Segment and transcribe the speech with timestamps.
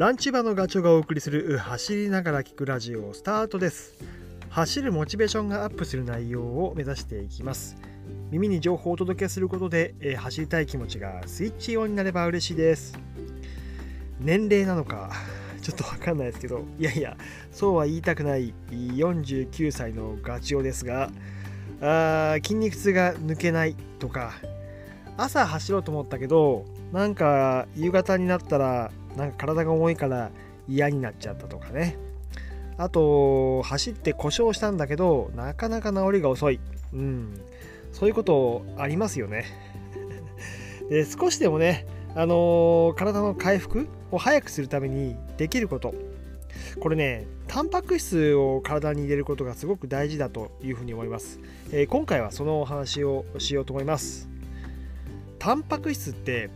[0.00, 4.02] ランチバのガチョウがお送りする走りながら聞くラジオスタートです。
[4.48, 7.76] 走るモチベーションがアップする内容を目指していきます。
[8.30, 12.98] 耳に情報をお届けすることで、え走りたい気持ちがスイッチオンになれば嬉しいです。
[14.18, 15.10] 年齢なのか
[15.60, 17.18] ちょっとわかんないですけどいやいや
[17.52, 21.10] そうは言いたくない49歳のガチオですが
[21.82, 24.32] あー筋肉痛が抜けないとか
[25.18, 30.30] 朝走ろうと思ったけどなんか夕方になったらなんか体が重いから
[30.68, 31.98] 嫌になっちゃったとかね。
[32.78, 36.60] あと走って故障したんだけどなかなか治りが遅い。
[36.92, 37.40] うん。
[37.92, 39.44] そういうことありますよね。
[40.88, 45.94] で少しでもねあのー体の回復を早くするためにできること。
[46.80, 51.40] これねタンパク質を体に入れることがすごく大事だというふうに思います、
[51.72, 54.28] えー今回はそのお話をしようと思います。
[55.38, 56.50] タンパク質って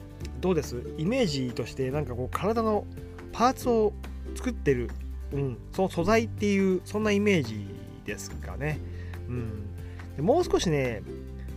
[0.45, 0.77] どうです？
[0.99, 2.85] イメージとしてなんかこう体の
[3.33, 3.95] パーツを
[4.35, 4.91] 作ってる、
[5.33, 7.67] うん、その素材っていうそんなイメージ
[8.05, 8.79] ですかね、
[9.27, 9.75] うん、
[10.17, 11.03] でもう少しね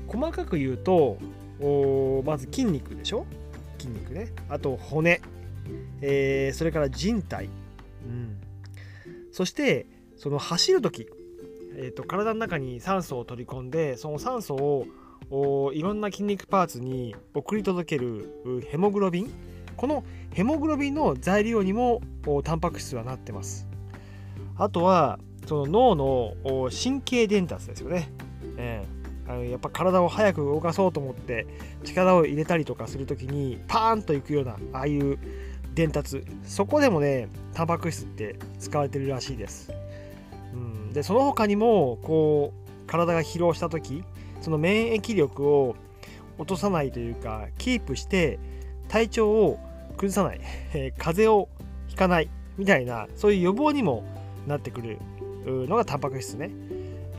[0.08, 1.18] 細かく言うと
[1.60, 3.26] おまず筋肉でしょ？
[3.78, 4.30] 筋肉ね。
[4.48, 5.20] あと骨、
[6.00, 7.50] えーそれから人体、
[8.06, 8.38] うん、
[9.34, 9.86] そして
[10.16, 11.10] その走る時、
[11.76, 14.86] えー、と体の中に酸素を取り込んでその酸素を
[15.30, 19.32] いろんな筋肉パーツに送り届けるヘモグロビン？
[19.76, 23.68] このヘモグロビンの材料にもおタンパク質はなってます。
[24.58, 28.10] あとはその脳の神経伝達ですよね、
[28.58, 28.98] ええ。
[29.30, 31.46] あのやっぱ体を早く動かそうと思って
[31.84, 35.20] 力を入れたりとかする時にパーンといくようなああいう
[35.74, 36.24] 伝達。
[36.44, 39.72] そこでもねタンパク質って使われてるらしいです、
[40.54, 44.04] うん、でその他にもこう体が疲労した時
[44.48, 45.76] その免疫力を
[46.38, 48.40] 落とさないというかキープして
[48.88, 49.60] 体調を
[49.98, 50.40] 崩さない、
[50.74, 51.50] え ー風邪を
[51.90, 54.06] ひかないみたいなそういう予防にも
[54.48, 55.00] なってくる
[55.68, 56.50] のがタンパク質ね、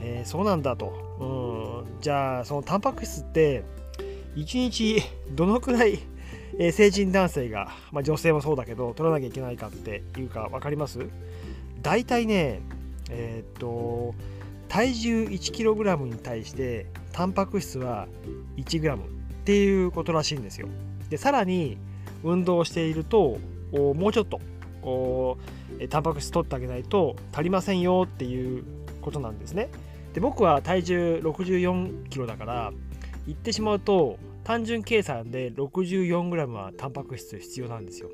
[0.03, 3.63] えーそうなんだと、うん、じゃあそのタンパク質って
[4.35, 5.03] 1日
[5.37, 5.99] どのくらい、
[6.59, 11.01] えー成人男性が、まあ、女性もそうだけど取らなきゃいけないかっていうか分かります？
[11.83, 12.61] 大体ね
[13.11, 14.15] えーっと
[14.71, 18.07] 体重 1kg に対してタンパク質は
[18.57, 18.99] 1g っ
[19.45, 20.69] ていうことらしいんですよ。
[21.11, 21.79] でさらに
[22.23, 23.39] 運動していると
[23.73, 24.41] もうちょっと
[25.91, 28.65] タンパク質取ってあげないと足りませんよっていう
[29.01, 29.69] ことなんですね。
[30.15, 32.73] で僕は体重 64kg だから
[33.27, 38.11] 言ってしまうと単純計算で 64g はタンパク質必要なんですよ。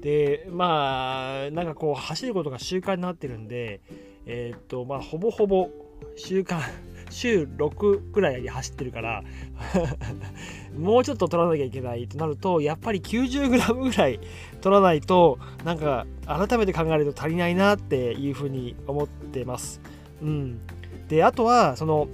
[0.00, 3.80] でまあなんかこう走ることが習慣になってるんで
[4.26, 5.70] えーっとまあほぼほぼ
[6.16, 6.60] 週間
[7.10, 9.24] 週6くらい走ってるから
[10.78, 14.20] もうちょっと取らなきゃいけないとなるとやっぱり 90g ぐらい
[14.60, 19.80] 取らないとなんか改めて考えると足りないなっていうふうに思ってます。
[20.22, 20.60] うん、
[21.08, 22.08] であとはその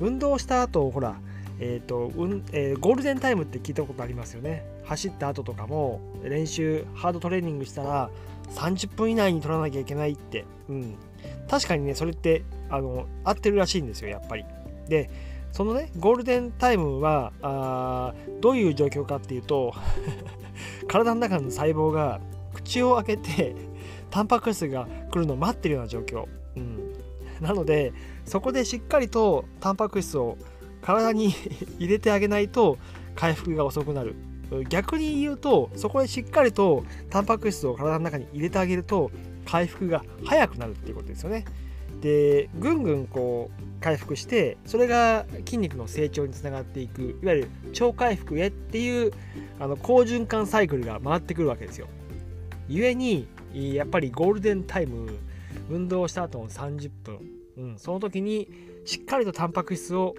[0.00, 1.16] 運動した後ほら
[1.60, 4.64] えーとうんえーゴールデンタイムって聞いたことありますよね。
[4.84, 8.10] 走った後とかも練習ハードトレーニングしたら
[8.50, 10.96] 30分以内に取らなきゃいけないって、うん、
[11.48, 14.44] 確かにねそれってあの合ってるらしいんですよやっぱり。
[14.88, 15.10] で
[15.52, 19.72] そのねゴールデンタイムはあどういう状況かっていうと
[20.88, 22.20] 体の中の細胞が
[22.52, 23.56] 口を開けて
[24.10, 26.92] タンパク質が来るのを待ってるような状況、うん、
[27.40, 27.92] なので
[28.24, 30.36] そこでしっかりとタンパク質を
[30.82, 31.30] 体に
[31.78, 32.76] 入れてあげないと
[33.14, 34.16] 回復が遅くなる。
[34.68, 39.10] 逆に言うとそこでしっかりとタンパク質を体の中に入れてあげると
[39.44, 41.44] 回復が早くなるっていうことですよね。
[42.00, 49.12] でぐんぐんこう回復してそれが筋肉の成長につながっていくいわゆる超回復へっていう
[49.58, 51.88] あの好循環サイクルが回ってくるわけですよ。
[52.68, 55.18] 故にやっぱりゴールデンタイム
[55.70, 57.18] 運動した後の30分、
[57.56, 58.48] うん、その時に
[58.84, 60.14] しっかりとタンパク質を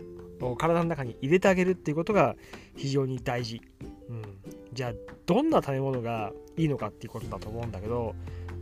[0.58, 2.36] 体の中に入れてあげるっていうことが
[2.76, 3.62] 非常に大事、
[4.10, 4.22] うん、
[4.74, 4.94] じゃあ
[5.26, 8.16] どんな食べ物がいいのかっていうことだと思うんだけど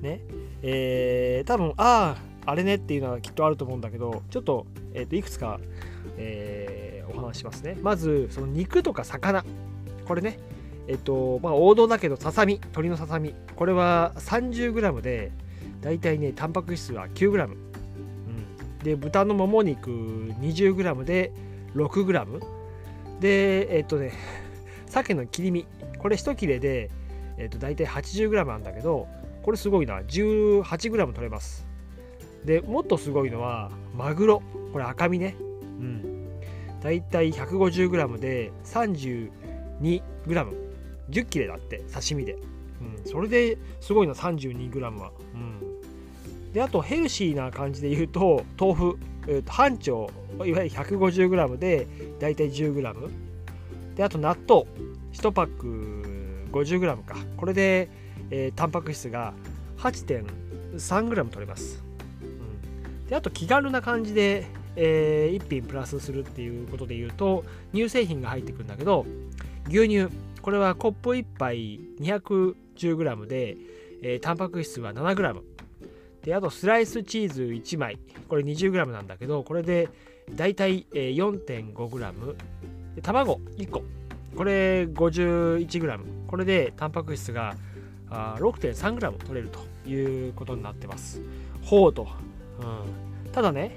[0.03, 0.21] ね。
[0.61, 2.15] えー多分あ
[2.45, 5.59] ああれねっていうのはきっとあると思うんだけどちょっと,、えーといくつか、
[6.17, 7.77] えーお話しますね。
[7.81, 9.43] まずその肉とか魚。
[10.05, 10.39] これね。
[10.87, 12.55] えっ、とまあ王道だけどささみ。
[12.55, 13.33] 鶏のささみ。
[13.55, 15.31] これは 30g で
[15.81, 21.31] だいたいねタンパク質は 9g、うん、で豚のもも肉 20g で
[21.75, 22.39] 6g
[23.19, 24.13] でえっ、とね
[24.87, 25.65] 鮭の切り身。
[25.99, 26.89] これ1切れで、
[27.37, 29.07] えっと大体 80g なんだけど
[29.43, 29.99] これすごいな。
[30.01, 31.67] 18g 取れます。
[32.43, 34.43] でもっとすごいのはマグロ。
[34.71, 35.35] これ赤身ね。
[35.39, 35.43] う
[35.83, 36.29] ん。
[36.81, 42.37] 大体 150g で 32g10 切れだって刺身で、う
[43.07, 45.61] ん、それですごいな 32g は、うん、
[46.51, 51.87] であとヘルシーな感じで言うと豆腐、えー、と半丁いわゆる 150g で
[52.19, 53.09] だいたい 10g
[53.95, 54.65] であと納豆。
[55.13, 57.15] 1パック 50g か。
[57.37, 57.89] これで、
[58.35, 59.35] えー、タンパク質が
[59.77, 61.83] 8.3g 取れます、
[62.23, 69.05] うん、であと気軽な感じで、えー、1品プラスするっていうことで言うと乳製品が入ってくるんだけど
[69.67, 70.07] 牛乳。
[70.41, 73.55] これはコップ1杯 210g で、
[74.01, 75.41] えー、タンパク質は 7g
[76.25, 77.97] であとスライスチーズ1枚。
[78.27, 79.87] これ 20g なんだけどこれで
[80.35, 82.35] だいたい 4.5g
[83.01, 83.83] 卵1個。
[84.35, 87.55] これ 51g これでタンパク質が
[88.13, 91.21] 6.3g 取れるということになってます。
[91.63, 92.07] ほうと、
[93.25, 93.71] うん、ただね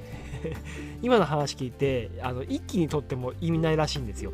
[1.03, 4.33] 今の話聞いてあの一気にとっても意味ないらしいんですよ。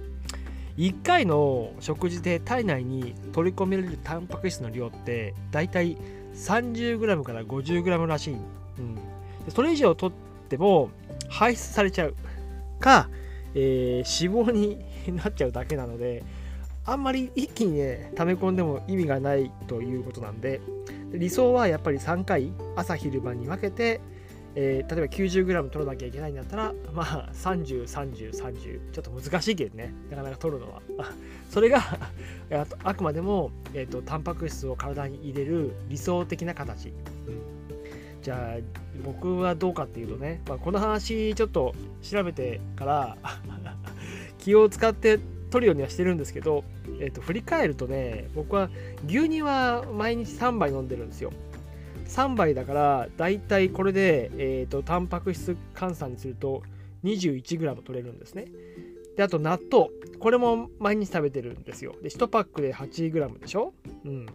[0.78, 5.98] 1回の食事で体内に取り込めるタンパク質の量ってだいたい
[6.34, 8.98] 30g から 50g らしい、うん、
[9.50, 10.88] それ以上取っても
[11.28, 12.14] 排出されちゃう。
[12.82, 13.08] か、
[13.54, 16.22] えー、脂肪になっちゃうだけなので
[16.84, 20.60] あんまり一気にね溜め込んでも意味がないということなんで
[21.12, 24.00] 理想はやっぱり3回朝昼晩に分けて、
[24.54, 29.94] えー、例えば 90g 取らなきゃいけないんだったらまあ303030ちょっと難しいけどね。
[30.10, 30.82] なかなか取るのは。
[31.50, 31.80] それが
[32.82, 36.94] あくまでも、えーと、タンパク質を体に入れる理想的な形、
[38.22, 38.62] じゃあ
[39.04, 43.16] 僕はどうかっていうとね、まあ、この話ちょっと調べてから
[44.38, 45.20] 気を使って
[45.52, 46.64] 取るようにはしてるんですけど、
[46.98, 48.70] えー、と振り返るとね僕は
[49.06, 51.30] 牛乳は毎日3杯飲んでるんですよ。
[52.06, 56.62] 3杯だからだいたいこれで、えーと、タンパク質換算にすると
[57.04, 58.46] 21g 取れるんですね。
[59.16, 59.88] であと納豆。
[60.18, 61.94] これも毎日食べてるんですよ。
[62.02, 63.74] で1パックで 8g でしょ？
[64.04, 64.26] うん。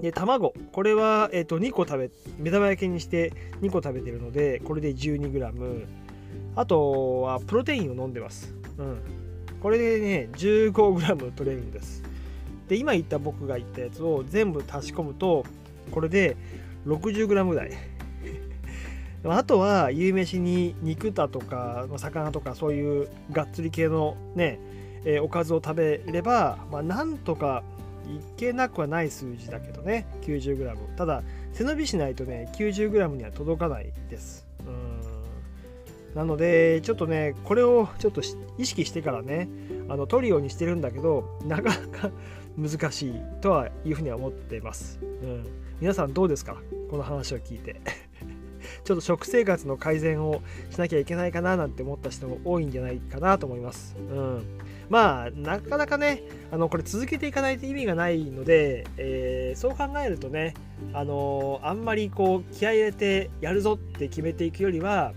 [0.00, 0.52] で卵。
[0.72, 5.86] これは、えー、と2個食べ目玉焼きにして2個食べてるのでこれで 12g
[6.56, 8.54] あとはプロテインを飲んでます。
[8.78, 9.02] うん。
[9.62, 12.02] これでね 15g 取れるんです。
[12.68, 15.44] で今言った僕が言ったやつを全部足し込むと
[15.92, 16.36] これで
[16.84, 17.70] 60g ぐらい。
[19.24, 24.58] あとは夕飯に肉だとか魚とかそういうがっつり系のね、
[25.04, 27.62] えー、おかずを食べれば、まあ、なんとか
[28.08, 31.22] いけなくはない数字だけどね 90g ただ
[31.52, 34.44] 背伸びしないとね 90g には届かないです。
[36.14, 38.20] なのでちょっとねこれをちょっと
[38.58, 39.48] 意識してからね
[39.88, 42.10] あの取るようにしてるんだけどなかなか
[42.56, 45.46] 難しいとはいうふうには思っています、うん、
[45.80, 46.56] 皆さんどうですか？
[46.90, 47.80] この話を聞いて。
[48.84, 53.96] ちょっと食生活の改善をしなきゃいけないかななんて思った人も多いんじゃないかなと思います。
[53.98, 54.42] うん、
[54.88, 60.54] まあなかなかねあのこれ続けていかないと意味がないので、えー、そう考えるとね
[60.92, 65.12] あのあんまりこう気合い入れてやるぞって決めていくよりは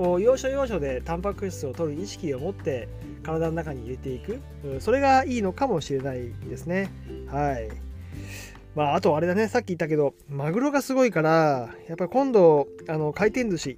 [0.00, 2.88] こう要所要所でタンパク質を取る意識を持って
[3.22, 4.40] 体の中に入れていく、
[4.80, 6.90] それがいいのかもしれないですね。
[7.26, 7.68] はい
[8.74, 13.76] まあ、あとあれだね、さっき言ったけど、マグロがすごいから、やっぱ今度、あの、回転寿司。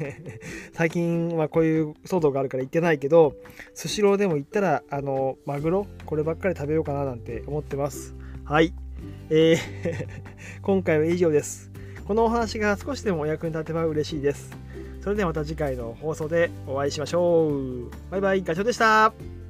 [0.74, 3.34] 最近はこういう騒動があるから行ってないけど、
[3.72, 8.14] スシローでも行ったら、あの、マグロ、こればっかり食べようかななんて思ってます。
[8.44, 8.74] はい。
[9.30, 9.58] えー
[10.60, 11.70] 今回は以上です。
[12.06, 14.65] このお話が少しでもお役に立てば嬉しいです。
[15.06, 17.90] それではまた次回の放送でお会いしましょう。
[18.10, 19.45] バイバイ、ガチョウでした。